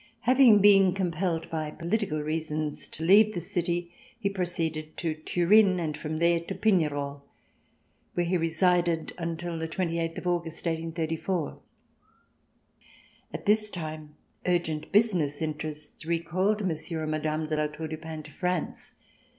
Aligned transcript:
Having 0.21 0.61
been 0.61 0.93
compelled 0.95 1.47
by 1.51 1.69
political 1.69 2.23
reasons 2.23 2.87
to 2.87 3.03
leave 3.03 3.35
this 3.35 3.51
city, 3.51 3.91
he 4.19 4.29
proceeded 4.29 4.97
to 4.97 5.13
Turin 5.13 5.79
and 5.79 5.95
from 5.95 6.17
there 6.17 6.39
to 6.39 6.55
Pignerol, 6.55 7.21
where 8.15 8.25
he 8.25 8.35
remained 8.35 9.13
until 9.19 9.59
the 9.59 9.67
twenty 9.67 9.99
eighth 9.99 10.17
of 10.17 10.25
August, 10.25 10.65
1834. 10.65 11.59
At 13.31 13.45
this 13.45 13.69
time 13.69 14.15
urgent 14.47 14.91
business 14.91 15.39
interests 15.39 16.03
recalled 16.03 16.65
Monsieur 16.65 17.03
and 17.03 17.11
Madame 17.11 17.45
de 17.45 17.55
La 17.55 17.67
Tour 17.67 17.87
du 17.89 17.97
Pin 17.97 18.23
to 18.23 18.31
France. 18.31 18.95